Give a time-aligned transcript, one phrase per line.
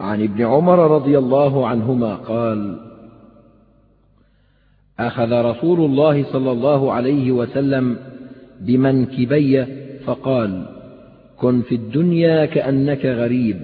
[0.00, 2.80] عن ابن عمر رضي الله عنهما قال
[4.98, 7.96] أخذ رسول الله صلى الله عليه وسلم
[8.60, 9.64] بمنكبي
[10.06, 10.66] فقال
[11.36, 13.60] كن في الدنيا كأنك غريب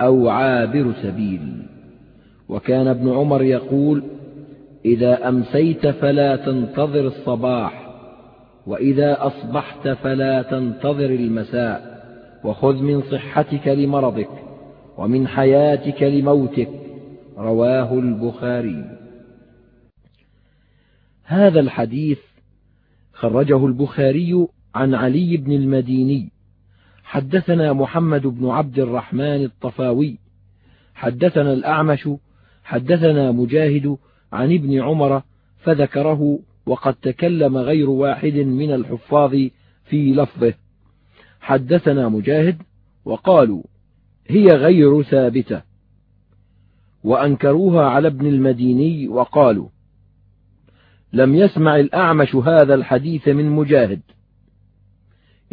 [0.00, 1.40] أو عابر سبيل.
[2.48, 4.02] وكان ابن عمر يقول
[4.84, 7.88] إذا أمسيت فلا تنتظر الصباح
[8.66, 12.02] وإذا أصبحت فلا تنتظر المساء
[12.44, 14.41] وخذ من صحتك لمرضك.
[15.02, 16.68] ومن حياتك لموتك
[17.36, 18.98] رواه البخاري.
[21.24, 22.18] هذا الحديث
[23.12, 26.30] خرجه البخاري عن علي بن المديني.
[27.02, 30.18] حدثنا محمد بن عبد الرحمن الطفاوي.
[30.94, 32.08] حدثنا الأعمش
[32.64, 33.96] حدثنا مجاهد
[34.32, 35.22] عن ابن عمر
[35.58, 39.30] فذكره وقد تكلم غير واحد من الحفاظ
[39.84, 40.54] في لفظه.
[41.40, 42.62] حدثنا مجاهد
[43.04, 43.62] وقالوا
[44.28, 45.72] هي غير ثابتة.
[47.04, 49.68] وأنكروها على ابن المديني وقالوا
[51.12, 54.00] لم يسمع الأعمش هذا الحديث من مجاهد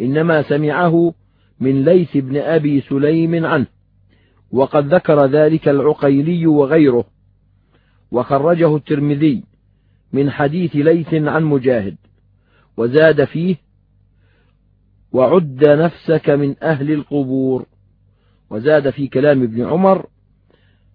[0.00, 1.14] إنما سمعه
[1.60, 3.66] من ليث بن أبي سليم عنه
[4.52, 7.04] وقد ذكر ذلك العقيلي وغيره
[8.12, 9.44] وخرجه الترمذي
[10.12, 11.96] من حديث ليث عن مجاهد
[12.76, 13.56] وزاد فيه
[15.12, 17.66] وعد نفسك من أهل القبور.
[18.50, 20.06] وزاد في كلام ابن عمر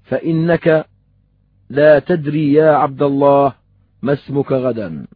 [0.03, 0.85] فإنك
[1.69, 3.53] لا تدري يا عبد الله
[4.01, 5.07] ما اسمك غدا.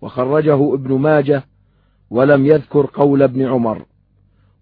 [0.00, 1.44] وخرجه ابن ماجه
[2.10, 3.86] ولم يذكر قول ابن عمر.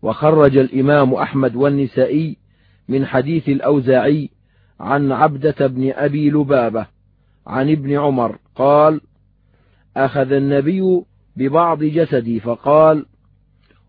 [0.02, 2.36] وخرج الإمام أحمد والنسائي
[2.88, 4.30] من حديث الأوزاعي
[4.80, 6.86] عن عبدة بن أبي لبابة
[7.46, 9.00] عن ابن عمر قال
[9.96, 11.02] أخذ النبي
[11.36, 13.06] ببعض جسدي فقال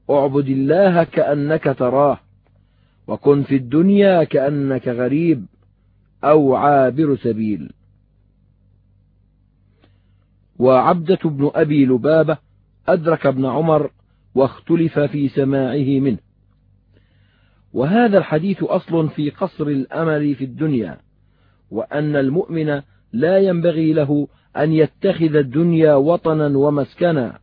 [0.09, 2.19] اعبد الله كأنك تراه.
[3.07, 5.45] وكن في الدنيا كأنك غريب
[6.23, 7.71] أو عابر سبيل.
[10.59, 12.37] وعبدة بن أبي لبابة
[12.87, 13.91] أدرك ابن عمر
[14.35, 16.17] واختلف في سماعه منه.
[17.73, 20.97] وهذا الحديث أصل في قصر الأمل في الدنيا
[21.71, 22.81] وأن المؤمن
[23.13, 27.39] لا ينبغي له أن يتخذ الدنيا وطنا ومسكنا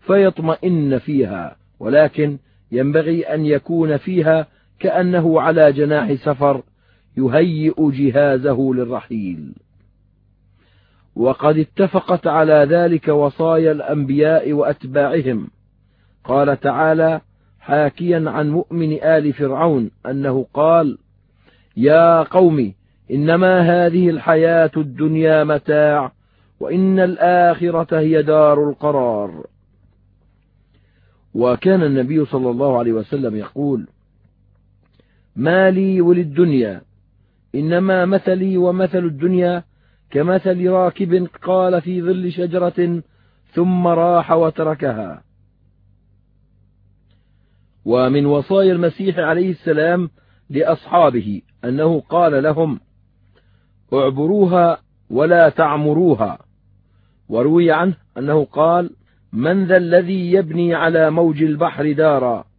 [0.00, 2.38] فيطمئن فيها ولكن
[2.72, 4.46] ينبغي أن يكون فيها
[4.80, 6.62] كأنه على جناح سفر
[7.16, 9.52] يهيئ جهازه للرحيل.
[11.16, 15.50] وقد اتفقت على ذلك وصايا الأنبياء وأتباعهم.
[16.24, 17.20] قال تعالى
[17.60, 20.98] حاكيا عن مؤمن آل فرعون أنه قال
[21.76, 22.74] يا قوم
[23.10, 26.12] إنما هذه الحياة الدنيا متاع
[26.60, 29.46] وإن الآخرة هي دار القرار.
[31.34, 33.86] وكان النبي صلى الله عليه وسلم يقول
[35.36, 36.82] ما لي وللدنيا.
[37.54, 39.64] إنما مثلي ومثل الدنيا
[40.10, 43.02] كمثل راكب قال في ظل شجرة
[43.52, 45.22] ثم راح وتركها.
[47.84, 50.10] ومن وصايا المسيح عليه السلام
[50.50, 52.80] لأصحابه أنه قال لهم
[53.92, 54.78] اعبروها
[55.10, 56.38] ولا تعمروها.
[57.28, 58.90] وروي عنه أنه قال
[59.32, 62.49] من ذا الذي يبني على موج البحر دارا؟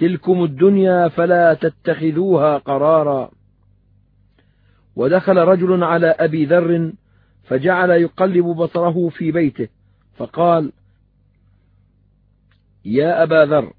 [0.00, 3.30] تلكم الدنيا فلا تتخذوها قرارا.
[4.96, 6.92] ودخل رجل على أبي ذر
[7.44, 9.68] فجعل يقلب بصره في بيته
[10.16, 10.72] فقال
[12.84, 13.72] يا أبا ذر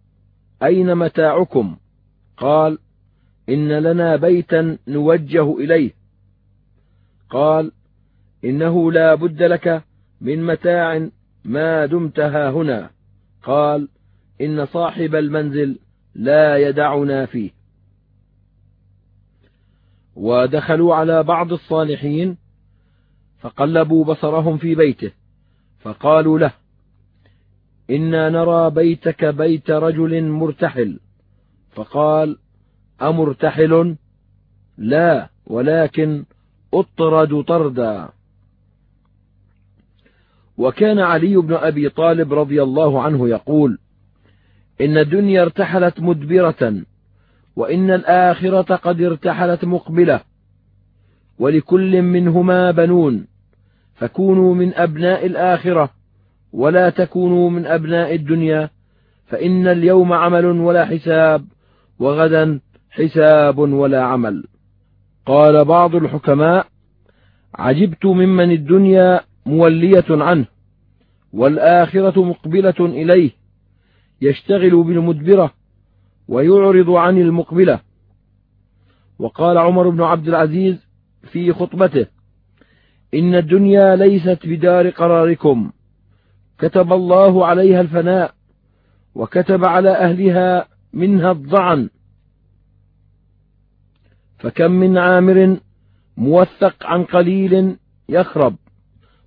[0.64, 1.78] أين متاعكم
[2.38, 2.80] قال
[3.50, 5.92] إن لنا بيتا نوجه إليه.
[7.30, 7.72] قال
[8.44, 9.84] إنه لا بد لك
[10.22, 11.09] من متاع
[11.46, 12.90] ما دمت هنا.
[13.44, 13.88] قال
[14.42, 15.80] إن صاحب المنزل
[16.16, 17.52] لا يدعنا فيه.
[20.16, 22.38] ودخلوا على بعض الصالحين
[23.40, 25.12] فقلبوا بصرهم في بيته
[25.80, 26.52] فقالوا له
[27.90, 31.00] إنا نرى بيتك بيت رجل مرتحل.
[31.72, 32.38] فقال
[33.02, 33.96] أمرتحل؟
[34.78, 36.26] لا ولكن
[36.74, 38.09] أطرد طردا.
[40.58, 43.80] وكان علي بن أبي طالب رضي الله عنه يقول
[44.82, 46.84] إن الدنيا ارتحلت مدبرة
[47.56, 50.22] وإن الآخرة قد ارتحلت مقبلة
[51.40, 53.28] ولكل منهما بنون
[53.96, 55.90] فكونوا من أبناء الآخرة
[56.54, 58.70] ولا تكونوا من أبناء الدنيا
[59.26, 61.46] فإن اليوم عمل ولا حساب
[62.00, 62.60] وغدا
[62.92, 64.44] حساب ولا عمل.
[65.26, 66.68] قال بعض الحكماء
[67.56, 70.46] عجبت ممن الدنيا مولية عنه
[71.34, 73.41] والآخرة مقبلة إليه.
[74.22, 75.53] يشتغل بالمدبرة
[76.28, 77.79] ويعرض عن المقبلة.
[79.20, 80.88] وقال عمر بن عبد العزيز
[81.32, 82.06] في خطبته
[83.14, 85.72] إن الدنيا ليست بدار قراركم.
[86.59, 88.34] كتب الله عليها الفناء
[89.16, 91.90] وكتب على أهلها منها الضعن.
[94.40, 95.58] فكم من عامر
[96.18, 97.78] موثق عن قليل
[98.09, 98.56] يخرب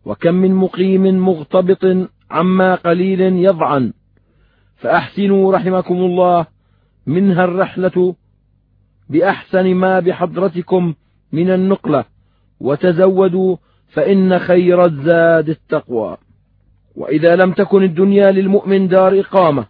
[0.05, 3.93] وكم من مقيم مغتبط عما قليل يضعن.
[4.85, 6.47] فأحسنوا رحمكم الله
[7.07, 8.15] منها الرحلة
[9.09, 10.95] بأحسن ما بحضرتكم
[11.33, 12.05] من النقلة
[12.61, 13.57] وتزودوا
[13.89, 16.17] فإن خير الزاد التقوى.
[16.97, 19.67] وإذا لم تكن الدنيا للمؤمن دار إقامة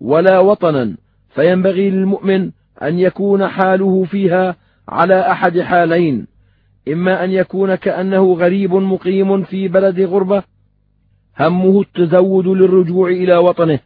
[0.00, 0.96] ولا وطنا
[1.34, 2.50] فينبغي للمؤمن
[2.82, 4.56] أن يكون حاله فيها
[4.88, 6.26] على أحد حالين
[6.88, 10.42] إما أن يكون كأنه غريب مقيم في بلد غربة
[11.40, 13.80] همه التزود للرجوع إلى وطنه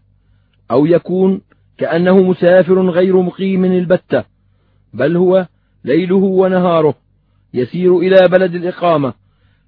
[0.70, 1.40] أو يكون
[1.78, 4.24] كأنه مسافر غير مقيم البتة
[4.94, 5.46] بل هو
[5.84, 6.94] ليله ونهاره
[7.54, 9.14] يسير إلى بلد الإقامة.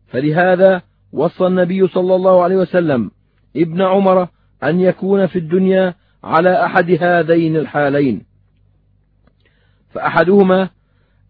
[0.09, 0.83] فلهذا
[1.13, 3.11] وصى النبي صلى الله عليه وسلم
[3.57, 4.29] ابن عمر
[4.63, 5.95] أن يكون في الدنيا
[6.25, 8.23] على أحد هذين الحالين.
[9.91, 10.69] فأحدهما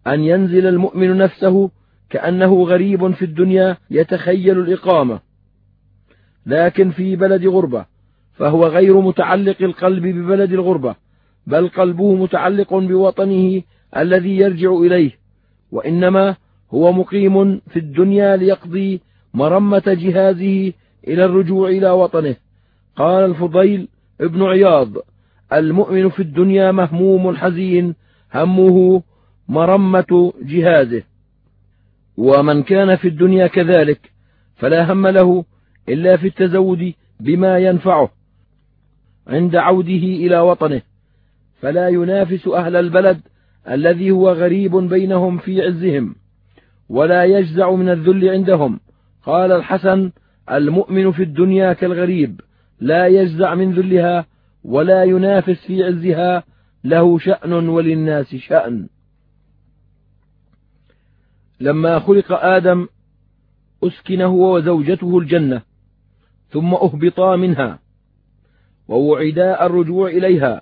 [0.07, 1.71] أن ينزل المؤمن نفسه
[2.09, 5.19] كأنه غريب في الدنيا يتخيل الإقامة
[6.45, 7.92] لكن في بلد غربة.
[8.33, 10.95] فهو غير متعلق القلب ببلد الغربة
[11.47, 13.61] بل قلبه متعلق بوطنه
[13.97, 15.11] الذي يرجع إليه
[15.71, 16.35] وإنما
[16.73, 19.01] هو مقيم في الدنيا ليقضي
[19.33, 20.73] مرمة جهازه
[21.07, 22.35] إلى الرجوع إلى وطنه.
[22.95, 23.87] قال الفضيل
[24.21, 24.89] ابن عياض
[25.53, 27.95] المؤمن في الدنيا مهموم حزين
[28.33, 29.03] همه
[29.49, 31.03] مرمة جهازه.
[32.17, 34.11] ومن كان في الدنيا كذلك
[34.55, 35.45] فلا هم له
[35.89, 38.09] إلا في التزود بما ينفعه.
[39.27, 40.81] عند عوده إلى وطنه
[41.61, 43.21] فلا ينافس أهل البلد
[43.69, 46.15] الذي هو غريب بينهم في عزهم
[46.89, 48.79] ولا يجزع من الذل عندهم.
[49.25, 50.11] قال الحسن
[50.51, 52.41] المؤمن في الدنيا كالغريب
[52.79, 54.25] لا يجزع من ذلها
[54.63, 56.43] ولا ينافس في عزها
[56.83, 58.87] له شأن وللناس شأن.
[61.59, 62.87] لما خلق آدم
[63.83, 65.61] أسكن هو وزوجته الجنة
[66.49, 67.82] ثم أهبطا منها.
[68.87, 70.61] ووعدا الرجوع إليها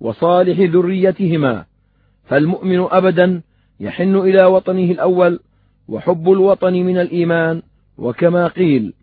[0.00, 1.64] وصالح ذريتهما.
[2.24, 3.42] فالمؤمن أبدا
[3.80, 5.40] يحن إلى وطنه الأول
[5.88, 7.62] وحب الوطن من الإيمان
[7.98, 8.94] وكما قيل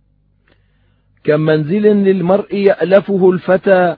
[1.23, 3.97] كم منزل للمرء يألفه الفتى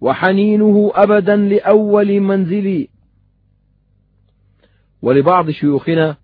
[0.00, 2.88] وحنينه أبدا لأول منزل.
[5.02, 6.16] ولبعض شيوخنا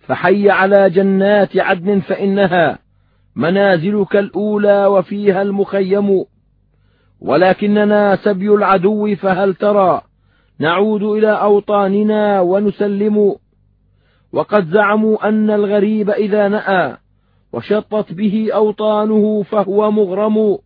[0.00, 2.78] فحي على جنات عدن فإنها
[3.38, 6.24] منازلك الأولى وفيها المخيم
[7.20, 10.00] ولكننا سبي العدو فهل ترى
[10.58, 13.36] نعود إلى أوطاننا ونسلم؟
[14.32, 16.96] وقد زعموا أن الغريب إذا نأى
[17.52, 20.58] وشطت به أوطانه فهو مغرم.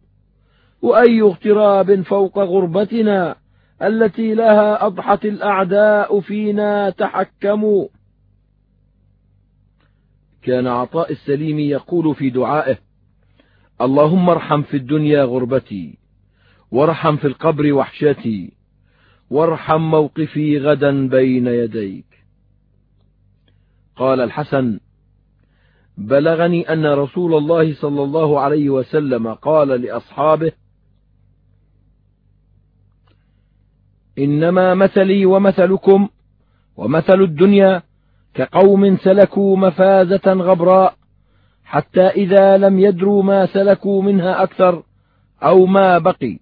[0.83, 3.37] وأي اغتراب فوق غربتنا
[3.83, 7.87] التي لها أضحت الأعداء فينا تحكموا؟
[10.43, 12.79] كان عطاء السليم يقول في دعائه
[13.81, 15.99] اللهم ارحم في الدنيا غربتي
[16.71, 18.53] وارحم في القبر وحشتي
[19.31, 22.05] وارحم موقفي غدا بين يديك.
[23.97, 24.81] قال الحسن
[25.99, 30.53] بلغني أن رسول الله صلى الله عليه وسلم قال لأصحابه
[34.19, 36.09] إنما مثلي ومثلكم
[36.77, 37.83] ومثل الدنيا
[38.35, 40.95] كقوم سلكوا مفازة غبراء
[41.65, 44.83] حتى إذا لم يدروا ما سلكوا منها أكثر
[45.43, 46.39] أو ما بقي.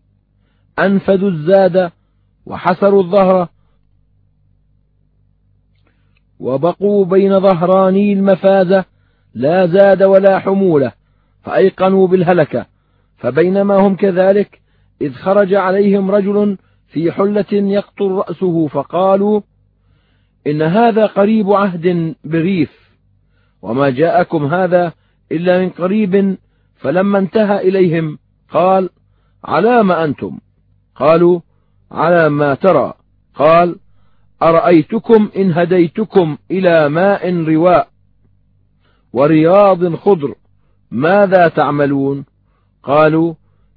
[0.79, 1.91] أنفذوا الزاد
[2.47, 3.49] وحسروا الظهر
[6.41, 8.85] وبقوا بين ظهراني المفازة
[9.35, 10.93] لا زاد ولا حمولة
[11.43, 12.67] فأيقنوا بالهلكة
[13.17, 14.61] فبينما هم كذلك
[15.01, 19.41] إذ خرج عليهم رجل في حلة يقطر رأسه فقالوا
[20.47, 22.91] إن هذا قريب عهد بغيف
[23.63, 24.93] وما جاءكم هذا
[25.33, 26.37] إلا من قريب
[26.77, 28.19] فلما انتهى إليهم
[28.51, 28.91] قال
[29.45, 30.39] على ما أنتم؟
[30.95, 31.41] قالوا
[31.91, 32.95] على ما ترى.
[33.35, 33.77] قال
[34.43, 37.89] أرأيتكم إن هديتكم إلى ماء رواء
[39.13, 40.35] ورياض خضر
[40.91, 42.25] ماذا تعملون؟
[42.83, 43.35] قالوا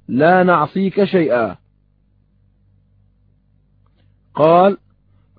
[0.08, 1.56] لا نعصيك شيئا.
[4.34, 4.78] قال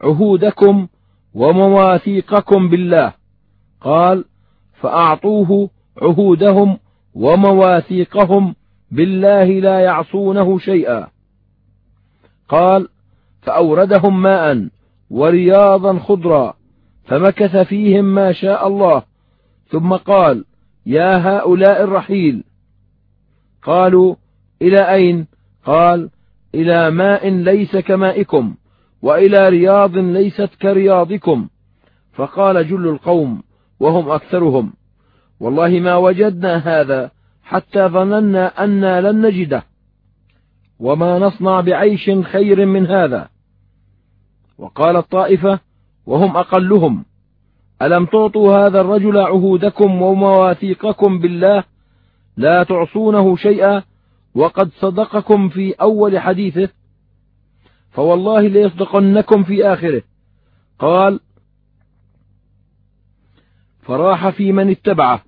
[0.01, 0.87] عهودكم
[1.35, 3.13] ومواثيقكم بالله.
[3.81, 4.25] قال
[4.81, 5.69] فأعطوه
[6.01, 6.79] عهودهم
[7.13, 8.55] ومواثيقهم
[8.91, 11.07] بالله لا يعصونه شيئا.
[12.49, 12.87] قال
[13.41, 14.67] فأوردهم ماء
[15.09, 16.53] ورياضا خضرا
[17.05, 19.03] فمكث فيهم ما شاء الله.
[19.67, 20.45] ثم قال
[20.85, 22.43] يا هؤلاء الرحيل.
[23.63, 24.15] قالوا
[24.61, 25.27] إلى أين؟
[25.65, 26.09] قال
[26.55, 28.55] إلى ماء ليس كمائكم.
[29.05, 31.47] وإلى رياض ليست كرياضكم.
[32.13, 33.43] فقال جل القوم
[33.79, 34.73] وهم أكثرهم
[35.39, 37.11] والله ما وجدنا هذا
[37.43, 39.63] حتى ظننا أنا لن نجده.
[40.79, 43.29] وما نصنع بعيش خير من هذا.
[44.57, 45.59] وقال الطائفة
[46.05, 47.05] وهم أقلهم
[47.81, 51.63] ألم تعطوا هذا الرجل عهودكم ومواثيقكم بالله؟
[52.37, 53.83] لا تعصونه شيئا
[54.35, 56.69] وقد صدقكم في أول حديثه.
[57.95, 60.01] فوالله ليصدقنكم في آخره.
[60.79, 61.19] قال
[63.81, 65.23] فراح في من اتبعه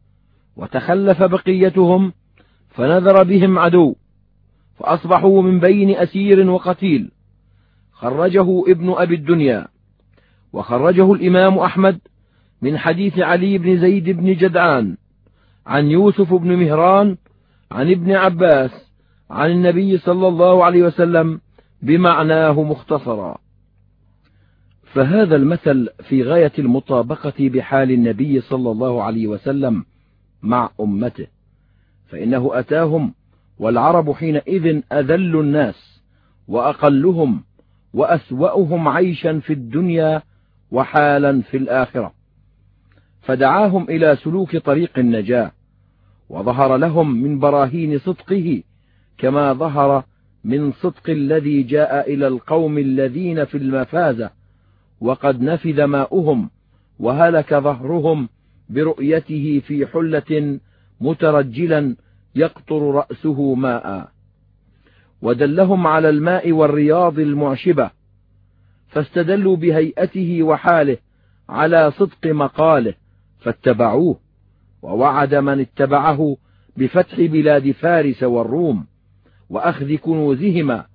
[0.56, 2.14] وتخلف بقيتهم
[2.70, 3.96] فنذر بهم عدو
[4.80, 7.12] فأصبحوا من بين أسير وقتيل.
[7.92, 9.68] خرجه ابن أبي الدنيا
[10.54, 12.00] وخرجه الإمام أحمد
[12.62, 14.98] من حديث علي بن زيد بن جدعان
[15.66, 17.18] عن يوسف بن مهران
[17.72, 18.72] عن ابن عباس
[19.30, 21.42] عن النبي صلى الله عليه وسلم
[21.82, 23.38] بمعناه مختصرا.
[24.84, 29.86] فهذا المثل في غاية المطابقة بحال النبي صلى الله عليه وسلم
[30.42, 31.28] مع أمته.
[32.08, 33.14] فإنه أتاهم
[33.60, 36.02] والعرب حينئذ أذل الناس
[36.48, 37.44] وأقلهم
[37.94, 40.22] وأسوأهم عيشا في الدنيا
[40.72, 42.14] وحالا في الآخرة.
[43.22, 45.52] فدعاهم إلى سلوك طريق النجاة
[46.30, 48.64] وظهر لهم من براهين صدقه
[49.18, 50.04] كما ظهر
[50.48, 54.30] من صدق الذي جاء إلى القوم الذين في المفازة
[55.02, 56.50] وقد نفذ ماؤهم
[57.00, 58.30] وهلك ظهرهم
[58.70, 60.60] برؤيته في حلة
[61.02, 61.96] مترجلا
[62.36, 64.12] يقطر رأسه ماء.
[65.22, 67.92] ودلهم على الماء والرياض المعشبة
[68.88, 70.98] فاستدلوا بهيئته وحاله
[71.50, 72.94] على صدق مقاله
[73.40, 74.20] فاتبعوه
[74.82, 76.38] ووعد من اتبعه
[76.78, 78.86] بفتح بلاد فارس والروم.
[79.50, 80.86] وأخذ كنوزهما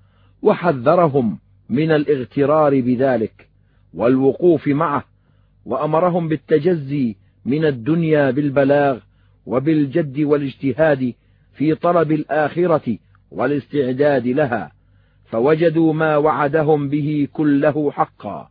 [0.42, 3.48] وحذرهم من الاغترار بذلك
[3.94, 5.04] والوقوف معه
[5.66, 8.98] وأمرهم بالتجزي من الدنيا بالبلاغ
[9.46, 11.14] وبالجد والاجتهاد
[11.52, 12.98] في طلب الآخرة
[13.30, 14.72] والاستعداد لها
[15.24, 18.48] فوجدوا ما وعدهم به كله حقا.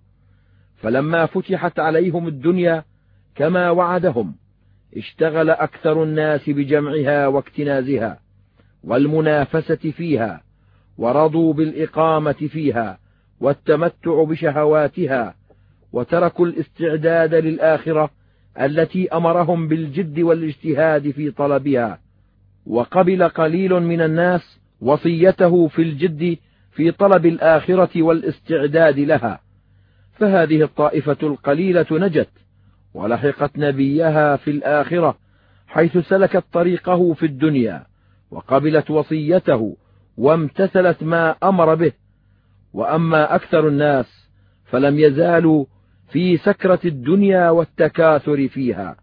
[0.78, 2.84] فلما فتحت عليهم الدنيا
[3.36, 4.36] كما وعدهم
[4.98, 8.20] اشتغل أكثر الناس بجمعها واكتنازها.
[8.84, 10.44] والمنافسة فيها
[10.98, 13.00] ورضوا بالإقامة فيها
[13.40, 15.36] والتمتع بشهواتها
[15.94, 18.10] وتركوا الاستعداد للآخرة
[18.62, 22.00] التي أمرهم بالجد والاجتهاد في طلبها.
[22.66, 26.38] وقبل قليل من الناس وصيته في الجد
[26.72, 29.40] في طلب الآخرة والاستعداد لها.
[30.14, 32.30] فهذه الطائفة القليلة نجت
[32.94, 35.18] ولحقت نبيها في الآخرة
[35.68, 37.91] حيث سلكت طريقه في الدنيا.
[38.32, 39.78] وقبلت وصيته
[40.18, 41.92] وامتثلت ما أمر به.
[42.74, 44.30] وأما أكثر الناس
[44.66, 45.66] فلم يزالوا
[46.10, 48.96] في سكرة الدنيا والتكاثر فيها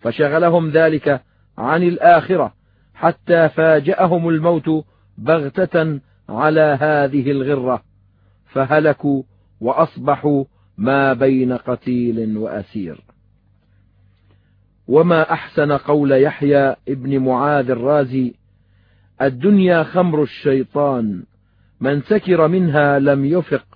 [0.00, 1.22] فشغلهم ذلك
[1.58, 2.54] عن الآخرة
[2.94, 4.84] حتى فاجأهم الموت
[5.18, 7.82] بغتة على هذه الغرة
[8.46, 9.22] فهلكوا
[9.60, 10.44] وأصبحوا
[10.78, 13.00] ما بين قتيل وأسير.
[14.88, 18.34] وما أحسن قول يحيى ابن معاذ الرازي
[19.26, 21.22] الدنيا خمر الشيطان
[21.80, 23.66] من سكر منها لم يفق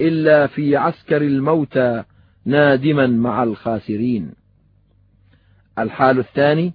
[0.00, 2.04] إلا في عسكر الموتى
[2.44, 4.32] نادما مع الخاسرين.
[5.78, 6.72] الحال الثاني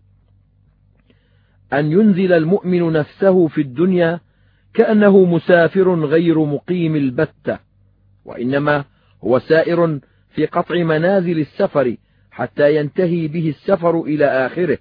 [1.73, 4.19] أن ينزل المؤمن نفسه في الدنيا
[4.73, 7.59] كأنه مسافر غير مقيم البتة
[8.25, 8.85] وإنما
[9.23, 11.95] هو سائر في قطع منازل السفر
[12.31, 14.77] حتى ينتهي به السفر إلى آخره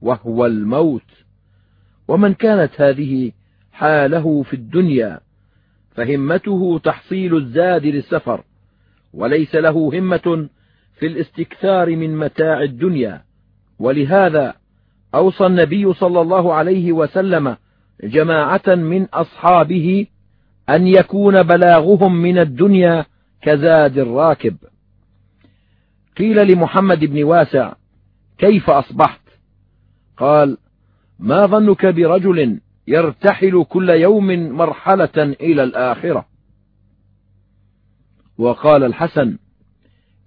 [0.00, 1.17] وهو الموت.
[2.08, 3.32] ومن كانت هذه
[3.72, 5.20] حاله في الدنيا
[5.90, 8.44] فهمته تحصيل الزاد للسفر
[9.14, 10.48] وليس له همة
[10.98, 13.22] في الاستكثار من متاع الدنيا.
[13.78, 14.54] ولهذا
[15.14, 17.56] أوصى النبي صلى الله عليه وسلم
[18.04, 20.06] جماعة من أصحابه
[20.68, 23.06] أن يكون بلاغهم من الدنيا
[23.42, 24.56] كزاد الراكب.
[26.18, 27.72] قيل لمحمد بن واسع
[28.38, 29.20] كيف أصبحت؟
[30.16, 30.58] قال
[31.18, 36.26] ما ظنك برجل يرتحل كل يوم مرحلة إلى الآخرة؟
[38.38, 39.38] وقال الحسن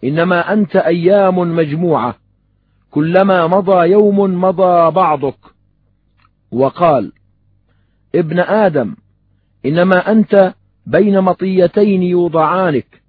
[0.04, 2.16] إنما أنت أيام مجموعة
[2.92, 5.38] كلما مضى يوم مضى بعضك.
[6.52, 7.12] وقال
[8.16, 8.96] ابن آدم
[9.66, 10.54] إنما أنت
[10.86, 13.02] بين مطيتين يوضعانك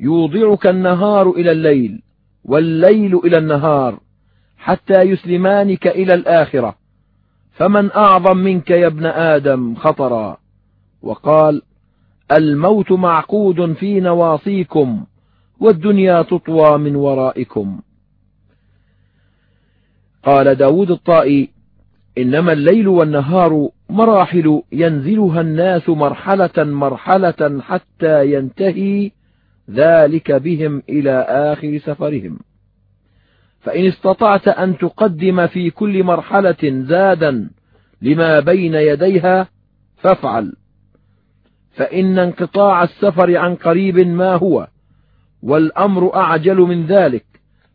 [0.00, 2.02] يوضعك النهار إلى الليل
[2.44, 4.00] والليل إلى النهار
[4.58, 6.81] حتى يسلمانك إلى الآخرة.
[7.52, 10.36] فمن أعظم منك يا ابن آدم خطرا.
[11.02, 11.62] وقال
[12.32, 15.04] الموت معقود في نواصيكم
[15.60, 17.80] والدنيا تطوى من ورائكم.
[20.24, 21.50] قال داود الطائي
[22.18, 29.10] إنما الليل والنهار مراحل ينزلها الناس مرحلة مرحلة حتى ينتهي
[29.70, 32.38] ذلك بهم إلى آخر سفرهم.
[33.62, 37.50] فإن استطعت أن تقدم في كل مرحلة زادا
[38.02, 39.48] لما بين يديها
[39.96, 40.52] فافعل.
[41.72, 44.68] فإن انقطاع السفر عن قريب ما هو
[45.42, 47.24] والأمر أعجل من ذلك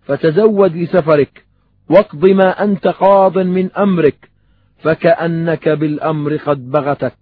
[0.05, 1.45] فتزود لسفرك
[1.89, 4.29] واقض ما أنت قاض من أمرك
[4.77, 7.17] فكأنك بالأمر قد بغتك.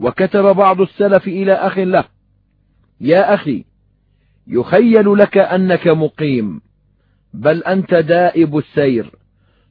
[0.00, 2.04] وكتب بعض السلف إلى أخ له
[3.00, 3.64] يا أخي
[4.46, 6.60] يخيل لك أنك مقيم.
[7.34, 9.10] بل أنت دائب السير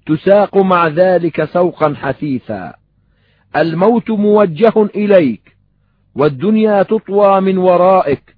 [0.05, 2.73] تساق مع ذلك سوقا حثيثا.
[3.55, 5.55] الموت موجه إليك
[6.15, 8.35] والدنيا تطوى من ورائك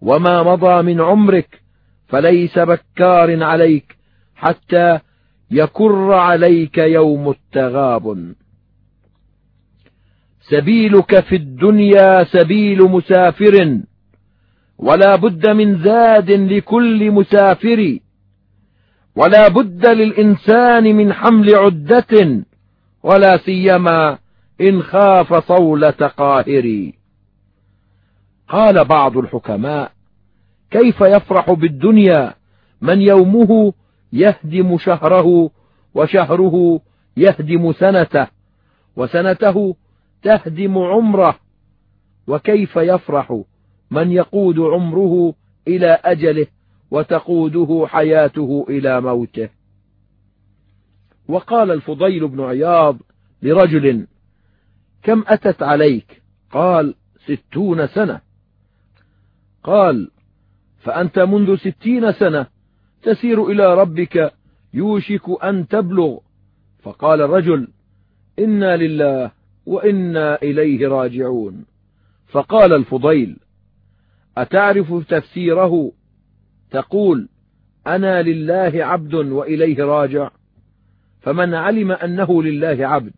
[0.00, 1.60] وما مضى من عمرك
[2.08, 3.96] فليس بكار عليك
[4.34, 4.98] حتى
[5.50, 8.34] يكر عليك يوم التغاب.
[10.40, 13.78] سبيلك في الدنيا سبيل مسافر
[14.78, 17.98] ولا بد من زاد لكل مسافر.
[19.16, 22.44] ولا بد للإنسان من حمل عدة
[23.02, 24.18] ولا سيما
[24.60, 26.92] إن خاف صولة قاهر.
[28.48, 29.92] قال بعض الحكماء
[30.70, 32.34] كيف يفرح بالدنيا
[32.80, 33.72] من يومه
[34.12, 35.50] يهدم شهره
[35.94, 36.80] وشهره
[37.16, 38.26] يهدم سنته
[38.96, 39.76] وسنته
[40.22, 41.38] تهدم عمره.
[42.26, 43.42] وكيف يفرح
[43.90, 45.34] من يقود عمره
[45.68, 46.46] إلى أجله؟
[46.92, 49.48] وتقوده حياته إلى موته.
[51.28, 52.98] وقال الفضيل بن عياض
[53.42, 54.06] لرجل
[55.02, 56.94] كم أتت عليك؟ قال
[57.26, 58.20] ستون سنة.
[59.62, 60.10] قال
[60.78, 62.46] فأنت منذ ستين سنة
[63.02, 64.32] تسير إلى ربك
[64.74, 66.18] يوشك أن تبلغ.
[66.82, 67.68] فقال الرجل
[68.38, 69.30] إنا لله
[69.66, 71.64] وإنا إليه راجعون.
[72.28, 73.36] فقال الفضيل
[74.36, 75.92] أتعرف تفسيره
[76.72, 77.28] تقول
[77.86, 80.30] أنا لله عبد وإليه راجع.
[81.20, 83.12] فمن علم أنه لله عبد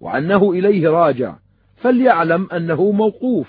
[0.00, 1.36] وأنه إليه راجع
[1.76, 3.48] فليعلم أنه موقوف.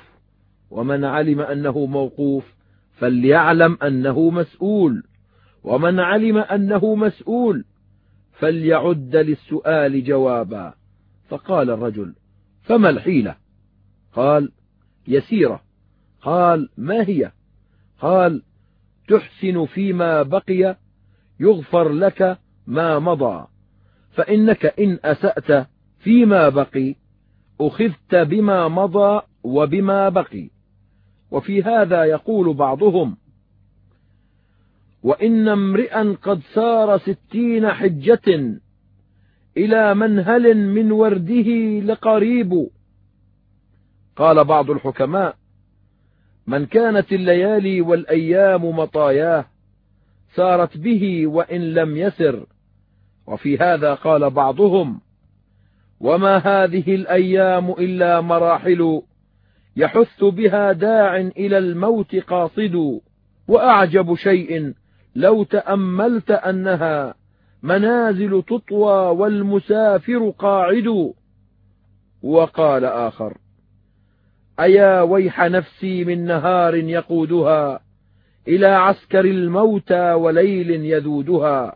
[0.72, 2.54] ومن علم أنه موقوف
[2.94, 5.04] فليعلم أنه مسؤول.
[5.64, 7.66] ومن علم أنه مسؤول
[8.32, 10.74] فليعد للسؤال جوابا.
[11.28, 12.14] فقال الرجل
[12.62, 13.36] فما الحيلة؟
[14.14, 14.52] قال
[15.08, 15.62] يسيرة.
[16.22, 17.32] قال ما هي؟
[18.00, 18.42] قال
[19.08, 20.78] تحسن فيما بقي
[21.40, 22.38] يغفر لك
[22.68, 23.48] ما مضى.
[24.12, 25.68] فإنك إن أسأت
[26.00, 26.96] فيما بقي
[27.62, 30.50] أخذت بما مضى وبما بقي.
[31.32, 33.18] وفي هذا يقول بعضهم
[35.04, 38.60] وإن امرئا قد سار ستين حجة
[39.58, 42.70] إلى منهل من ورده لقريب.
[44.16, 45.36] قال بعض الحكماء
[46.48, 49.46] من كانت الليالي والأيام مطاياه
[50.36, 52.46] سارت به وإن لم يسر.
[53.28, 55.02] وفي هذا قال بعضهم
[56.00, 59.02] وما هذه الأيام إلا مراحل
[59.76, 63.02] يحث بها داع إلى الموت قاصد.
[63.48, 64.74] وأعجب شيء
[65.16, 67.16] لو تأملت أنها
[67.64, 71.14] منازل تطوى والمسافر قاعد.
[72.24, 73.38] وقال آخر
[74.60, 77.84] أيا ويح نفسي من نهار يقودها
[78.48, 81.76] إلى عسكر الموتى وليل يذودها.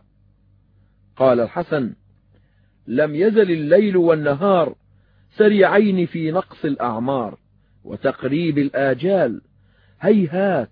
[1.16, 1.94] قال الحسن
[2.86, 4.74] لم يزل الليل والنهار
[5.30, 7.38] سريعين في نقص الأعمار
[7.84, 9.40] وتقريب الآجال.
[10.00, 10.70] هيهات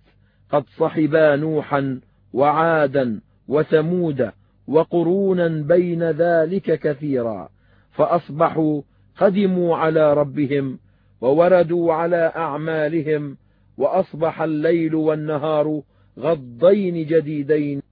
[0.50, 2.00] قد صحبا نوحا
[2.32, 4.30] وعادا وثمود
[4.66, 7.48] وقرونا بين ذلك كثيرا
[7.92, 8.82] فأصبحوا
[9.18, 10.78] قدموا على ربهم
[11.26, 13.36] ووردوا على أعمالهم
[13.76, 15.82] وأصبح الليل والنهار
[16.18, 17.82] غضين جديدين.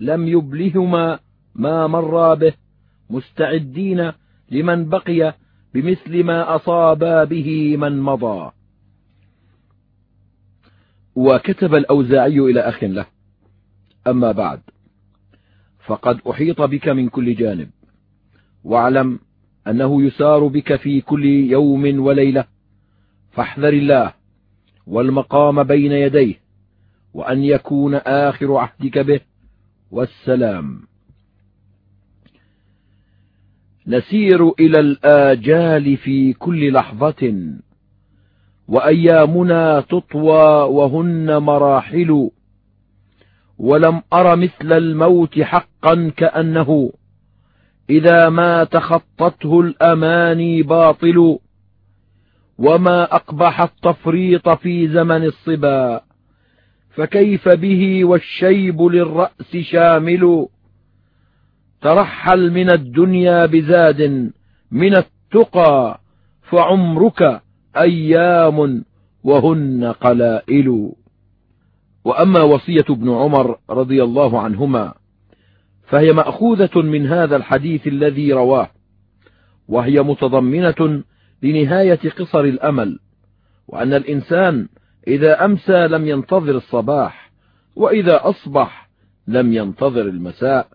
[0.00, 1.18] لم يبلهما
[1.54, 2.52] ما مر به
[3.10, 4.12] مستعدين
[4.50, 5.34] لمن بقي
[5.74, 8.50] بمثل ما أصابا به من مضى.
[11.14, 13.06] وكتب الأوزاعي إلى أخ له
[14.06, 14.60] أما بعد
[15.86, 17.70] فقد أحيط بك من كل جانب.
[18.64, 19.18] واعلم
[19.66, 22.53] أنه يسار بك في كل يوم وليلة.
[23.34, 24.12] فاحذر الله
[24.86, 26.34] والمقام بين يديه
[27.14, 29.20] وأن يكون آخر عهدك به.
[29.90, 30.80] والسلام.
[33.86, 37.52] نسير إلى الآجال في كل لحظة
[38.68, 42.30] وأيامنا تطوى وهن مراحل
[43.58, 46.92] ولم أر مثل الموت حقا كأنه.
[47.90, 51.38] إذا ما تخطته الأماني باطل
[52.58, 56.00] وما أقبح التفريط في زمن الصبا
[56.90, 60.46] فكيف به والشيب للرأس شامل
[61.82, 64.32] ترحل من الدنيا بزاد
[64.70, 66.00] من التقى
[66.42, 67.42] فعمرك
[67.76, 68.84] أيام
[69.24, 70.92] وهن قلائل
[72.04, 74.94] وأما وصية ابن عمر رضي الله عنهما
[75.86, 78.70] فهي مأخوذة من هذا الحديث الذي رواه
[79.68, 81.02] وهي متضمنة
[81.44, 82.98] لنهاية قصر الأمل
[83.68, 84.68] وأن الإنسان
[85.08, 87.32] إذا أمسى لم ينتظر الصباح
[87.76, 88.90] وإذا أصبح
[89.26, 90.68] لم ينتظر المساء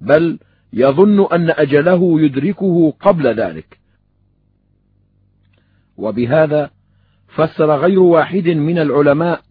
[0.00, 0.38] بل
[0.72, 3.78] يظن أن أجله يدركه قبل ذلك.
[5.96, 6.70] وبهذا
[7.28, 9.42] فسر غير واحد من العلماء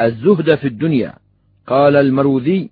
[0.00, 1.14] الزهد في الدنيا.
[1.66, 2.70] قال المروذي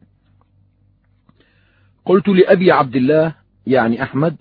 [2.05, 3.35] قلت لأبي عبد الله
[3.67, 4.37] يعني أحمد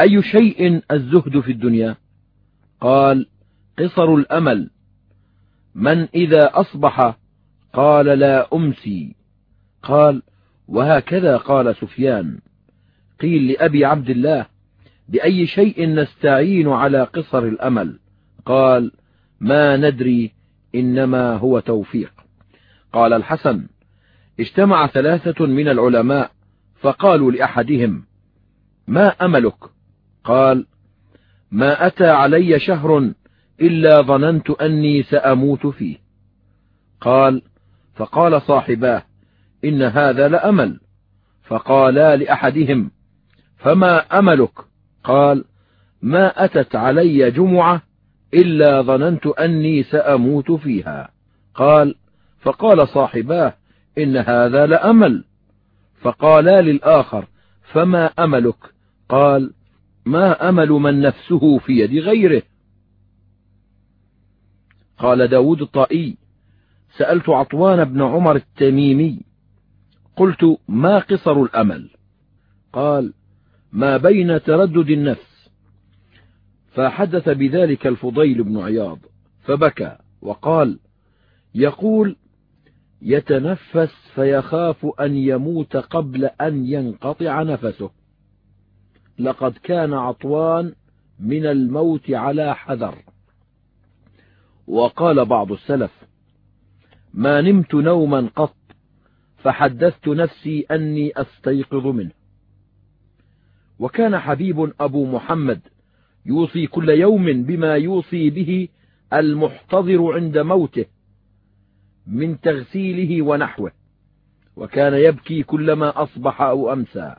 [0.00, 1.96] أي شيء الزهد في الدنيا؟
[2.80, 3.26] قال
[3.78, 4.70] قصر الأمل.
[5.74, 7.16] من إذا أصبح
[7.72, 9.16] قال لا أمسي.
[9.82, 10.22] قال
[10.68, 12.38] وهكذا قال سفيان.
[13.20, 14.46] قيل لأبي عبد الله
[15.08, 17.98] بأي شيء نستعين على قصر الأمل؟
[18.46, 18.92] قال
[19.40, 20.32] ما ندري
[20.74, 22.12] إنما هو توفيق.
[22.92, 23.66] قال الحسن
[24.40, 26.30] اجتمع ثلاثة من العلماء
[26.80, 28.04] فقالوا لأحدهم
[28.86, 29.79] ما أملك؟
[30.24, 30.66] قال
[31.50, 33.12] ما أتى علي شهر
[33.60, 35.96] إلا ظننت أني سأموت فيه.
[37.00, 37.42] قال
[37.94, 39.02] فقال صاحباه
[39.64, 40.80] إن هذا لأمل.
[41.44, 42.90] فقالا لأحدهم
[43.58, 44.52] فما أملك؟
[45.04, 45.44] قال
[46.02, 47.82] ما أتت علي جمعة
[48.34, 51.10] إلا ظننت أني سأموت فيها.
[51.54, 51.94] قال
[52.40, 53.54] فقال صاحباه
[53.98, 55.24] إن هذا لأمل.
[56.00, 57.26] فقالا للآخر
[57.72, 58.56] فما أملك؟
[59.08, 59.52] قال
[60.10, 62.42] ما أمل من نفسه في يد غيره.
[64.98, 66.16] قال داود الطائي
[66.96, 69.20] سألت عطوان بن عمر التميمي
[70.16, 71.90] قلت ما قصر الأمل؟
[72.72, 73.12] قال
[73.72, 75.50] ما بين تردد النفس.
[76.72, 78.98] فحدث بذلك الفضيل بن عياض
[79.42, 80.78] فبكى وقال
[81.54, 82.16] يقول
[83.02, 87.99] يتنفس فيخاف أن يموت قبل أن ينقطع نفسه.
[89.20, 90.74] لقد كان عطوان
[91.18, 92.94] من الموت على حذر.
[94.66, 96.04] وقال بعض السلف
[97.14, 98.56] ما نمت نوما قط
[99.38, 102.10] فحدثت نفسي أني أستيقظ منه.
[103.78, 105.60] وكان حبيب أبو محمد
[106.26, 108.68] يوصي كل يوم بما يوصي به
[109.12, 110.84] المحتضر عند موته
[112.06, 113.72] من تغسيله ونحوه
[114.56, 117.16] وكان يبكي كلما أصبح أو أمسى.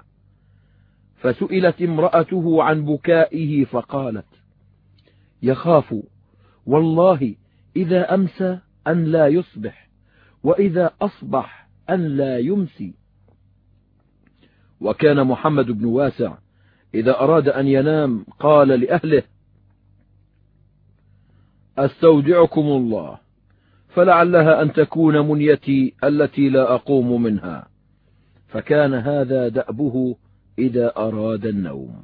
[1.22, 4.26] فسئلت امرأته عن بكائه فقالت
[5.44, 5.96] يخاف
[6.66, 7.36] والله
[7.76, 9.90] إذا أمسى أن لا يصبح
[10.44, 12.94] وإذا أصبح أن لا يمسي.
[14.82, 16.38] وكان محمد بن واسع
[16.94, 19.24] إذا أراد أن ينام قال لأهله
[21.78, 23.18] أستودعكم الله
[23.90, 27.68] فلعلها أن تكون منيتي التي لا أقوم منها.
[28.48, 30.16] فكان هذا دأبه
[30.60, 32.04] إذا أراد النوم.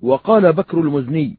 [0.00, 1.36] وقال بكر المزني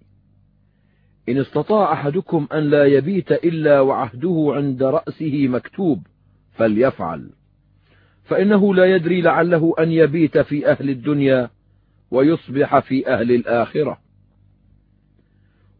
[1.29, 6.08] إن استطاع أحدكم أن لا يبيت إلا وعهده عند رأسه مكتوب
[6.51, 7.29] فليفعل.
[8.23, 11.49] فإنه لا يدري لعله أن يبيت في أهل الدنيا
[12.12, 13.99] ويصبح في أهل الآخرة.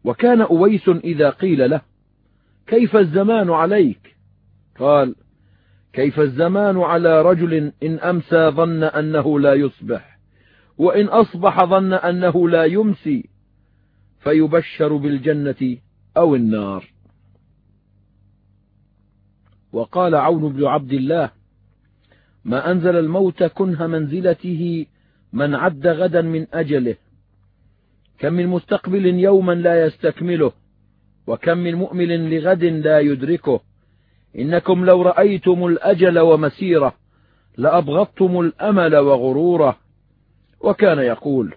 [0.04, 1.80] وكان أويس إذا قيل له
[2.66, 4.16] كيف الزمان عليك؟
[4.78, 5.14] قال
[5.96, 10.18] كيف الزمان على رجل إن أمسى ظن أنه لا يصبح
[10.78, 13.28] وإن أصبح ظن أنه لا يمسي
[14.18, 15.76] فيبشر بالجنة
[16.16, 16.84] أو النار.
[19.72, 21.30] وقال عون بن عبد الله
[22.44, 24.86] ما أنزل الموت كنه منزلته
[25.32, 26.96] من عد غدا من أجله
[28.18, 30.52] كم من مستقبل يوما لا يستكمله
[31.26, 33.60] وكم من مؤمل لغد لا يدركه.
[34.38, 36.94] إنكم لو رأيتم الأجل ومسيره
[37.56, 39.76] لأبغضتم الأمل وغروره.
[40.60, 41.54] وكان يقول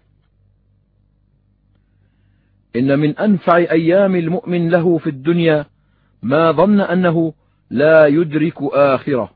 [2.76, 5.66] إن من أنفع أيام المؤمن له في الدنيا
[6.22, 7.34] ما ظن أنه
[7.70, 9.32] لا يدرك آخرة.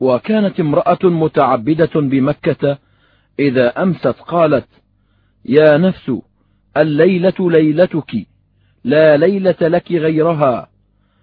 [0.00, 2.78] وكانت امرأة متعبدة بمكة
[3.38, 4.68] إذا أمست قالت
[5.44, 6.12] يا نفس
[6.76, 8.26] الليلة ليلتك
[8.84, 10.70] لا ليلة لك غيرها.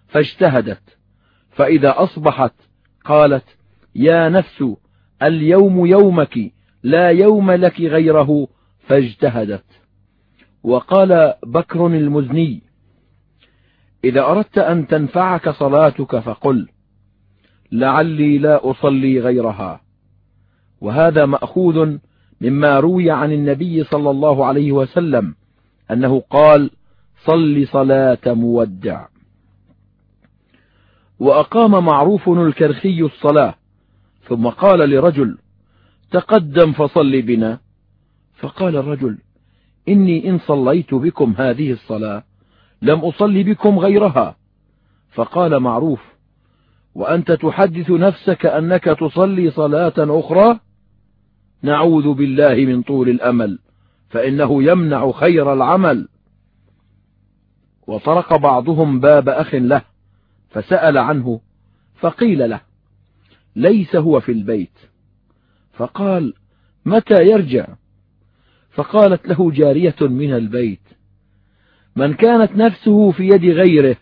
[0.07, 0.96] فاجتهدت.
[1.57, 2.53] فإذا أصبحت
[3.05, 3.45] قالت
[3.95, 4.63] يا نفس
[5.23, 6.51] اليوم يومك
[6.83, 8.47] لا يوم لك غيره
[8.79, 9.65] فاجتهدت.
[10.63, 12.61] وقال بكر المزني
[14.03, 16.67] إذا أردت أن تنفعك صلاتك فقل
[17.71, 19.81] لعلي لا أصلي غيرها.
[20.81, 21.97] وهذا مأخوذ
[22.41, 25.35] مما روي عن النبي صلى الله عليه وسلم
[25.91, 26.71] أنه قال
[27.25, 29.05] صل صلاة مودع.
[31.19, 33.55] وأقام معروف الكرخي الصلاة
[34.27, 35.37] ثم قال لرجل
[36.11, 37.59] تقدم فصل بنا.
[38.37, 39.17] فقال الرجل
[39.89, 42.23] إني إن صليت بكم هذه الصلاة
[42.81, 44.35] لم أصلي بكم غيرها.
[45.11, 46.01] فقال معروف
[46.95, 50.59] وأنت تحدث نفسك أنك تصلي صلاة أخرى؟
[51.61, 53.59] نعوذ بالله من طول الأمل
[54.09, 56.07] فإنه يمنع خير العمل.
[57.87, 59.96] وطرق بعضهم باب أخ له.
[60.57, 61.41] فسأل عنه
[61.99, 62.61] فقيل له
[63.55, 64.77] ليس هو في البيت.
[65.73, 66.33] فقال
[66.85, 67.67] متى يرجع؟
[68.71, 70.81] فقالت له جارية من البيت.
[71.95, 73.97] من كانت نفسه في يد غيره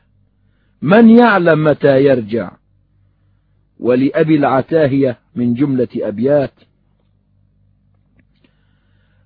[0.81, 2.51] من يعلم متى يرجع؟
[3.79, 6.53] ولأبي العتاهية من جملة أبيات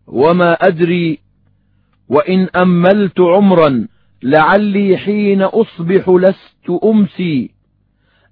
[0.07, 1.19] وما أدري
[2.07, 3.87] وإن أملت عمرا
[4.23, 7.51] لعلي حين أصبح لست أمسي.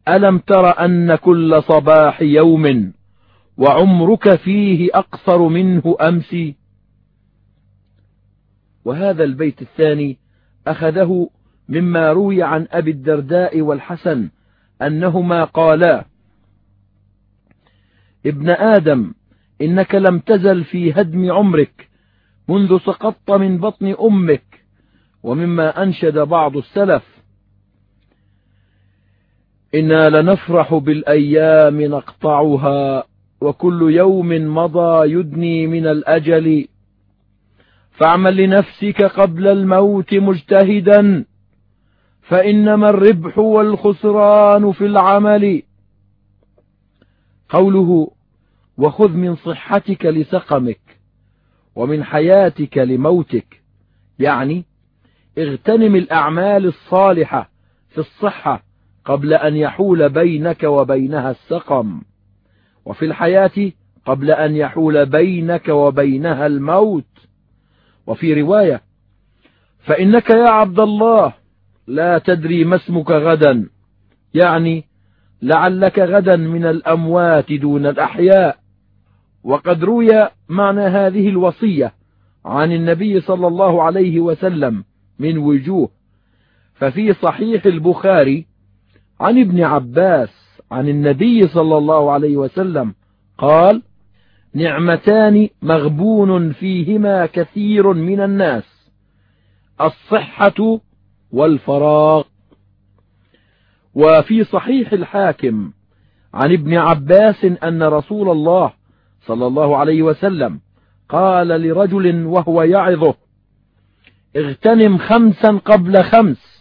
[0.08, 2.94] ألم تر أن كل صباح يوم
[3.58, 6.56] وعمرك فيه أقصر منه أمسي؟
[8.86, 10.18] وهذا البيت الثاني
[10.68, 11.30] أخذه
[11.70, 14.30] مما روي عن أبي الدرداء والحسن
[14.82, 16.06] أنهما قالا
[18.26, 19.14] ابن آدم
[19.62, 21.90] إنك لم تزل في هدم عمرك
[22.50, 24.44] منذ سقطت من بطن أمك
[25.24, 27.17] ومما أنشد بعض السلف.
[29.80, 33.04] إنا لنفرح بالأيام نقطعها
[33.42, 36.68] وكل يوم مضى يدني من الأجل.
[37.92, 41.26] فاعمل لنفسك قبل الموت مجتهدا
[42.22, 45.64] فإنما الربح والخسران في العمل.
[47.50, 48.12] قوله
[48.78, 50.80] وخذ من صحتك لسقمك
[51.76, 53.62] ومن حياتك لموتك.
[54.20, 54.66] يعني
[55.38, 57.50] اغتنم الأعمال الصالحة
[57.90, 58.67] في الصحة
[59.08, 62.02] قبل أن يحول بينك وبينها السقم.
[62.86, 63.72] وفي الحياة
[64.06, 67.06] قبل أن يحول بينك وبينها الموت.
[68.08, 68.82] وفي رواية
[69.80, 71.34] فإنك يا عبد الله
[71.88, 73.70] لا تدري ما اسمك غدا.
[74.34, 74.84] يعني
[75.42, 78.58] لعلك غدا من الأموات دون الأحياء.
[79.44, 81.94] وقد روي معنى هذه الوصية
[82.46, 84.84] عن النبي صلى الله عليه وسلم
[85.20, 85.90] من وجوه.
[86.76, 88.46] ففي صحيح البخاري
[89.20, 90.30] عن ابن عباس
[90.72, 92.94] عن النبي صلى الله عليه وسلم
[93.38, 93.84] قال
[94.54, 98.64] نعمتان مغبون فيهما كثير من الناس
[99.82, 100.80] الصحة
[101.32, 102.24] والفراغ.
[103.96, 105.72] وفي صحيح الحاكم
[106.34, 108.74] عن ابن عباس أن رسول الله
[109.26, 110.60] صلى الله عليه وسلم
[111.10, 113.16] قال لرجل وهو يعظه
[114.36, 116.57] اغتنم خمسا قبل خمس.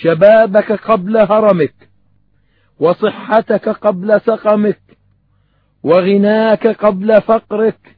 [0.00, 1.74] شبابك قبل هرمك
[2.78, 4.80] وصحتك قبل سقمك
[5.82, 7.96] وغناك قبل فقرك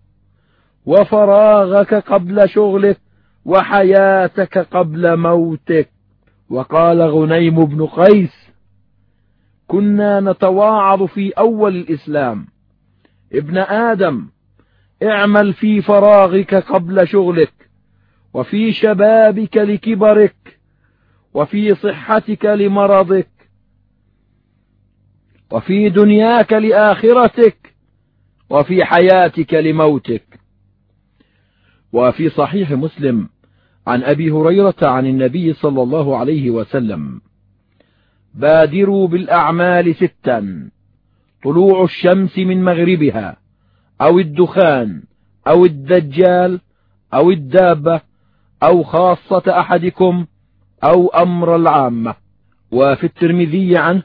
[0.87, 3.01] وفراغك قبل شغلك
[3.45, 5.89] وحياتك قبل موتك.
[6.51, 8.49] وقال غنيم بن قيس
[9.67, 12.47] كنا نتواعظ في أول الإسلام.
[13.33, 14.29] ابن آدم
[15.03, 17.53] اعمل في فراغك قبل شغلك
[18.35, 20.35] وفي شبابك لكبرك
[21.35, 23.29] وفي صحتك لمرضك.
[25.51, 27.75] وفي دنياك لآخرتك.
[28.51, 30.41] وفي حياتك لموتك.
[31.93, 33.29] وفي صحيح مسلم
[33.87, 37.21] عن أبي هريرة عن النبي صلى الله عليه وسلم.
[38.35, 40.71] بادروا بالأعمال ستا.
[41.45, 43.37] طلوع الشمس من مغربها.
[44.01, 45.03] أو الدخان
[45.47, 46.61] أو الدجال
[47.14, 48.01] أو الدابة
[48.62, 50.27] أو خاصة أحدكم
[50.85, 52.14] أو أمر العامة.
[52.71, 54.03] وفي الترمذي عنه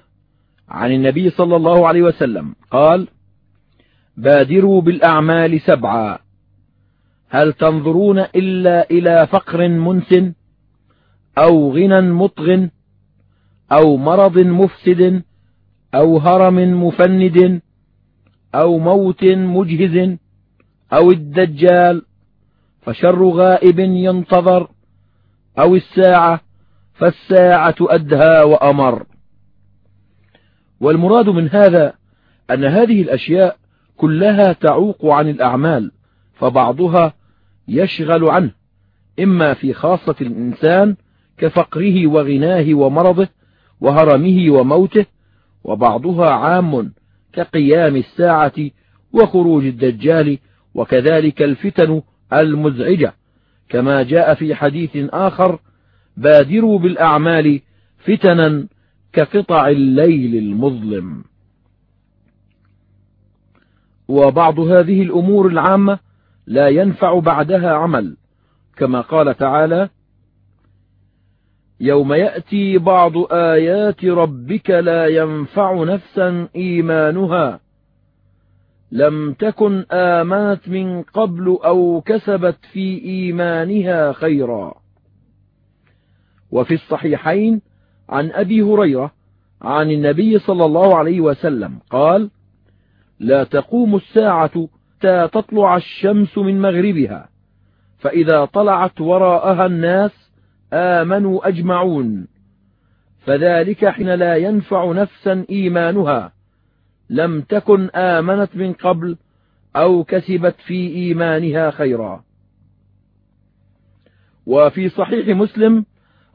[0.69, 3.07] عن النبي صلى الله عليه وسلم قال
[4.17, 6.19] بادروا بالأعمال سبعا.
[7.29, 10.33] هل تنظرون إلا إلى فقر منسن
[11.37, 12.67] أو غنى مطغ
[13.71, 15.23] أو مرض مفسد
[15.95, 17.61] أو هرم مفند
[18.55, 20.17] أو موت مجهز
[20.93, 22.05] أو الدجال
[22.81, 24.67] فشر غائب ينتظر
[25.59, 26.41] أو الساعة
[26.93, 29.05] فالساعة أدهى وأمر.
[30.79, 31.93] والمراد من هذا
[32.51, 33.57] أن هذه الأشياء
[33.97, 35.91] كلها تعوق عن الأعمال
[36.33, 37.13] فبعضها
[37.67, 38.51] يشغل عنه
[39.19, 40.95] إما في خاصة الإنسان
[41.37, 43.27] كفقره وغناه ومرضه
[43.81, 45.05] وهرمه وموته
[45.63, 46.93] وبعضها عام
[47.33, 48.53] كقيام الساعة
[49.13, 50.37] وخروج الدجال
[50.75, 52.01] وكذلك الفتن
[52.33, 53.13] المزعجة
[53.69, 55.59] كما جاء في حديث آخر
[56.17, 57.61] بادروا بالأعمال
[57.97, 58.67] فتنا
[59.13, 61.23] كقطع الليل المظلم.
[64.07, 65.99] وبعض هذه الأمور العامة
[66.47, 68.17] لا ينفع بعدها عمل
[68.77, 69.89] كما قال تعالى
[71.79, 77.59] يوم يأتي بعض آيات ربك لا ينفع نفسا إيمانها
[78.91, 84.82] لم تكن آمنت من قبل أو كسبت في إيمانها خيرا.
[86.53, 87.61] وفي الصحيحين
[88.09, 89.11] عن أبي هريرة
[89.61, 92.29] عن النبي صلى الله عليه وسلم قال
[93.19, 97.29] لا تقوم الساعة حتى تطلع الشمس من مغربها
[97.99, 100.11] فإذا طلعت وراءها الناس
[100.73, 102.27] آمنوا أجمعون
[103.25, 106.31] فذلك حين لا ينفع نفسا إيمانها
[107.09, 109.17] لم تكن آمنت من قبل
[109.75, 112.23] أو كسبت في إيمانها خيرا.
[114.45, 115.85] وفي صحيح مسلم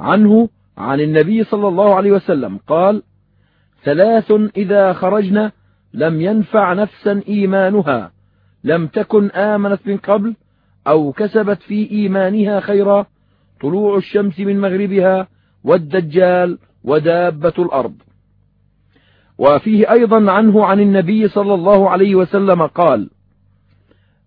[0.01, 3.03] عنه عن النبي صلى الله عليه وسلم قال
[3.85, 5.51] ثلاث إذا خرجن
[5.95, 8.13] لم ينفع نفسا إيمانها
[8.65, 10.35] لم تكن آمنت من قبل
[10.87, 13.07] أو كسبت في إيمانها خيرا
[13.61, 15.29] طلوع الشمس من مغربها
[15.65, 17.95] والدجال ودابة الأرض.
[19.39, 23.11] وفيه أيضا عنه عن النبي صلى الله عليه وسلم قال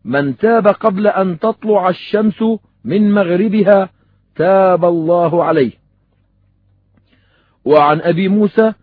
[0.06, 2.44] من تاب قبل أن تطلع الشمس
[2.86, 3.90] من مغربها
[4.36, 5.72] تاب الله عليه.
[7.66, 8.74] وعن أبي موسى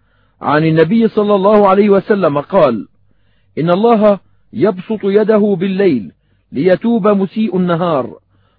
[0.41, 2.89] عن النبي صلى الله عليه وسلم قال
[3.59, 4.21] إن الله
[4.53, 6.13] يبسط يده بالليل
[6.53, 8.19] ليتوب مسيء النهار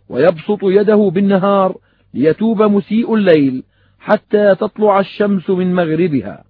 [0.10, 1.78] ويبسط يده بالنهار
[2.14, 3.64] ليتوب مسيء الليل
[4.00, 6.44] حتى تطلع الشمس من مغربها.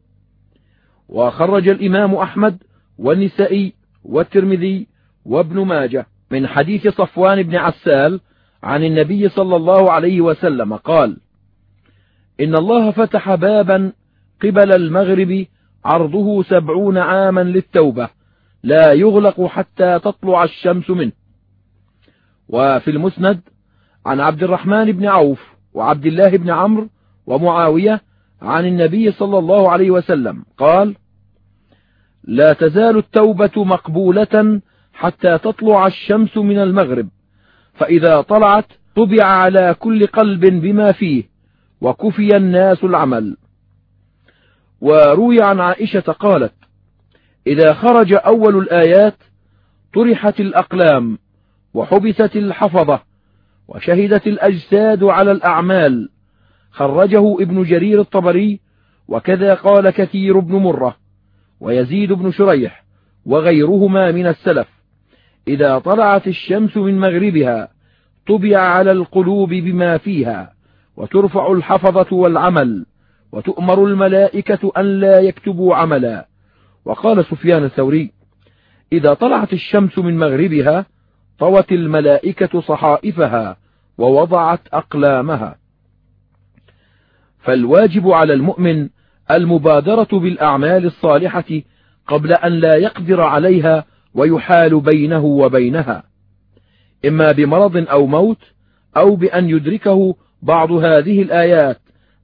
[1.10, 2.64] وخرج الإمام أحمد
[2.98, 3.74] والنسائي
[4.04, 4.88] والترمذي
[5.26, 8.20] وابن ماجه من حديث صفوان بن عسال
[8.64, 11.18] عن النبي صلى الله عليه وسلم قال
[12.40, 13.94] إن الله فتح بابا
[14.42, 15.46] قبل المغرب
[15.86, 18.10] عرضه سبعون عاما للتوبة
[18.64, 21.12] لا يغلق حتى تطلع الشمس منه.
[22.50, 23.42] وفي المسند
[24.06, 25.42] عن عبد الرحمن بن عوف
[25.74, 26.90] وعبد الله بن عمرو
[27.26, 28.02] ومعاوية
[28.42, 30.96] عن النبي صلى الله عليه وسلم قال
[32.24, 34.62] لا تزال التوبة مقبولة
[34.94, 37.10] حتى تطلع الشمس من المغرب.
[37.80, 38.66] فإذا طلعت
[38.96, 41.24] طبع على كل قلب بما فيه
[41.82, 43.38] وكفي الناس العمل.
[44.82, 46.54] وروي عن عائشة قالت
[47.48, 49.16] إذا خرج أول الآيات
[49.94, 51.18] طرحت الأقلام
[51.74, 53.02] وحبست الحفظة
[53.68, 56.10] وشهدت الأجساد على الأعمال
[56.72, 58.60] خرجه ابن جرير الطبري
[59.08, 60.98] وكذا قال كثير بن مرة
[61.60, 62.84] ويزيد بن شريح
[63.26, 64.68] وغيرهما من السلف.
[65.50, 67.68] إذا طلعت الشمس من مغربها
[68.28, 70.54] طبع على القلوب بما فيها
[70.98, 72.86] وترفع الحفظة والعمل
[73.32, 76.28] وتؤمر الملائكة أن لا يكتبوا عملا.
[76.86, 78.12] وقال سفيان الثوري
[78.94, 80.86] إذا طلعت الشمس من مغربها
[81.40, 83.58] طوت الملائكة صحائفها
[83.98, 85.56] ووضعت أقلامها.
[87.40, 88.90] فالواجب على المؤمن
[89.32, 91.62] المبادرة بالأعمال الصالحة
[92.08, 96.04] قبل أن لا يقدر عليها ويحال بينه وبينها
[97.06, 98.42] إما بمرض أو موت
[98.98, 101.80] أو بأن يدركه بعض هذه الآيات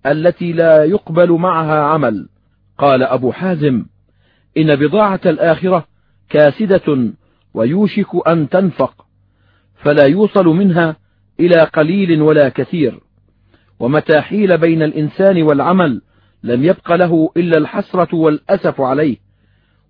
[0.06, 2.30] التي لا يقبل معها عمل.
[2.78, 3.86] قال أبو حازم
[4.58, 5.88] إن بضاعة الآخرة
[6.30, 7.14] كاسدة
[7.54, 9.06] ويوشك أن تنفق
[9.76, 10.96] فلا يوصل منها
[11.40, 13.00] إلى قليل ولا كثير.
[13.80, 16.02] ومتى حيل بين الإنسان والعمل
[16.44, 19.25] لم يبق له إلا الحسرة والأسف عليه.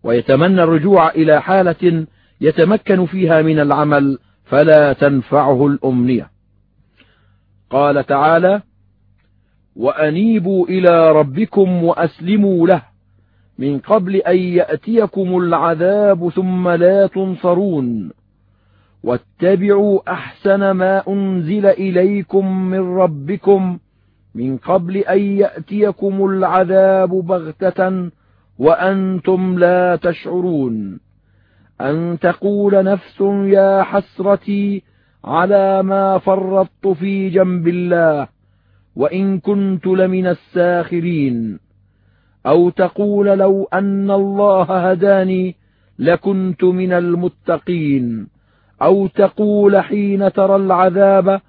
[0.06, 2.06] ويتمنى الرجوع إلى حالة
[2.42, 6.30] يتمكن فيها من العمل فلا تنفعه الأمنية.
[7.70, 8.62] قال تعالى
[9.76, 12.82] وأنيبوا إلى ربكم وأسلموا له
[13.58, 18.12] من قبل أن يأتيكم العذاب ثم لا تنصرون.
[19.04, 23.80] واتبعوا أحسن ما أنزل إليكم من ربكم
[24.36, 28.10] من قبل أن يأتيكم العذاب بغتة
[28.60, 31.00] وأنتم لا تشعرون
[31.82, 34.84] أن تقول نفس يا حسرتي
[35.26, 38.28] على ما فرطت في جنب الله
[38.96, 41.60] وإن كنت لمن الساخرين.
[42.46, 45.56] أو تقول لو أن الله هداني
[46.00, 48.28] لكنت من المتقين.
[48.82, 51.42] أو تقول حين ترى العذاب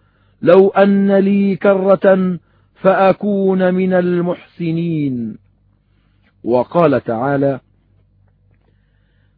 [0.42, 2.38] لو أن لي كرة
[2.74, 5.45] فأكون من المحسنين.
[6.46, 7.60] وقال تعالى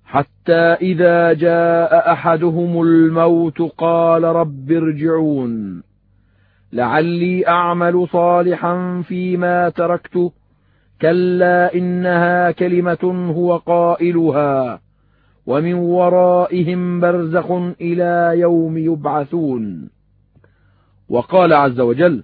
[0.05, 5.83] حتى إذا جاء أحدهم الموت قال رب ارجعون
[6.73, 10.33] لعلي أعمل صالحا فيما تركت
[11.03, 14.81] كلا إنها كلمة هو قائلها
[15.47, 17.51] ومن ورائهم برزخ
[17.81, 19.91] إلى يوم يبعثون
[21.09, 22.23] وقال عز وجل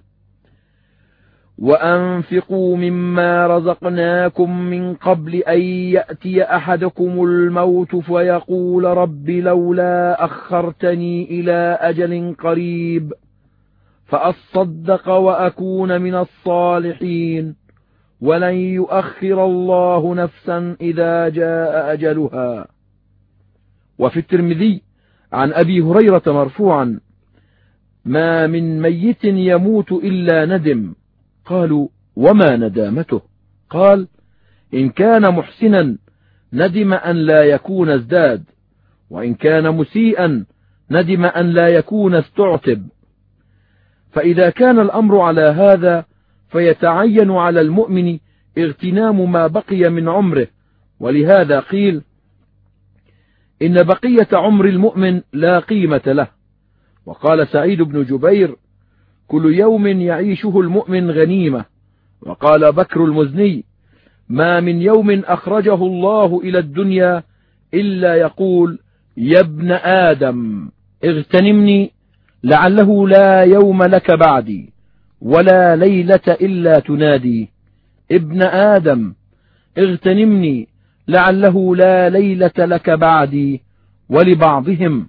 [1.57, 12.35] وأنفقوا مما رزقناكم من قبل أن يأتي أحدكم الموت فيقول رب لولا أخرتني إلى أجل
[12.39, 13.13] قريب
[14.05, 17.55] فأصدق وأكون من الصالحين
[18.21, 22.67] ولن يؤخر الله نفسا إذا جاء أجلها.
[23.99, 24.81] وفي الترمذي
[25.33, 26.99] عن أبي هريرة مرفوعا
[28.05, 30.93] ما من ميت يموت إلا ندم
[31.45, 33.21] قالوا وما ندامته؟
[33.69, 34.07] قال
[34.73, 35.97] إن كان محسنا
[36.53, 38.43] ندم أن لا يكون ازداد
[39.09, 40.45] وإن كان مسيئا
[40.91, 42.87] ندم أن لا يكون استعتب.
[44.11, 46.05] فإذا كان الأمر على هذا
[46.49, 48.19] فيتعين على المؤمن
[48.57, 50.47] اغتنام ما بقي من عمره.
[50.99, 52.01] ولهذا قيل
[53.61, 56.27] إن بقية عمر المؤمن لا قيمة له.
[57.05, 58.55] وقال سعيد بن جبير
[59.27, 61.65] كل يوم يعيشه المؤمن غنيمة.
[62.21, 63.63] وقال بكر المزني
[64.29, 67.23] ما من يوم أخرجه الله إلى الدنيا
[67.73, 68.79] إلا يقول
[69.17, 70.69] يا ابن آدم
[71.05, 71.91] اغتنمني
[72.43, 74.73] لعله لا يوم لك بعدي
[75.21, 77.49] ولا ليلة إلا تنادي.
[78.11, 79.13] ابن آدم
[79.77, 80.67] اغتنمني
[81.07, 83.61] لعله لا ليلة لك بعدي
[84.09, 85.07] ولبعضهم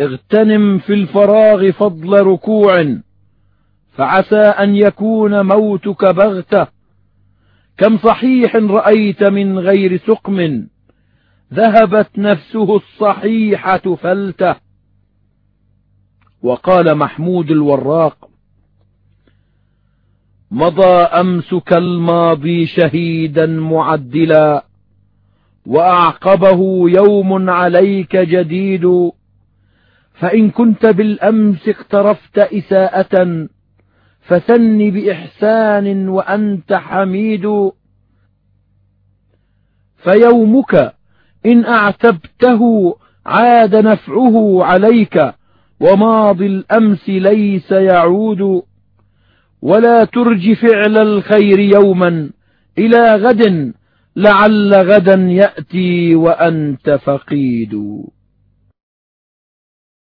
[0.00, 2.96] اغتنم في الفراغ فضل ركوع
[3.92, 6.66] فعسى أن يكون موتك بغتة.
[7.78, 10.66] كم صحيح رأيت من غير سقم
[11.54, 14.56] ذهبت نفسه الصحيحة فلته.
[16.42, 18.28] وقال محمود الوراق
[20.50, 24.64] مضى أمسك الماضي شهيدا معدلا
[25.66, 29.12] وأعقبه يوم عليك جديد.
[30.20, 33.48] فإن كنت بالأمس اقترفت إساءة
[34.20, 37.70] فثن بإحسان وأنت حميد.
[39.96, 40.94] فيومك
[41.46, 42.60] إن أعتبته
[43.26, 45.34] عاد نفعه عليك
[45.80, 48.62] وماضي الأمس ليس يعود.
[49.62, 52.30] ولا ترج فعل الخير يوما
[52.78, 53.72] إلى غد
[54.16, 57.74] لعل غدا يأتي وأنت فقيد.